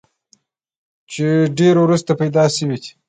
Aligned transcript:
چې 1.11 1.27
ډېر 1.57 1.75
وروستو 1.83 2.11
پېدا 2.21 2.43
شوی 2.55 2.77
دی 2.81 2.89